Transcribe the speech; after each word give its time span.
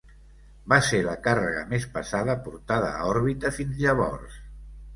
Va 0.71 0.79
ser 0.87 1.01
la 1.07 1.13
càrrega 1.27 1.61
més 1.75 1.85
pesada 1.99 2.37
portada 2.49 2.89
a 3.03 3.07
òrbita 3.13 3.55
fins 3.61 3.87
llavors. 3.87 4.45